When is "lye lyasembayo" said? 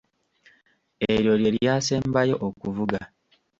1.41-2.35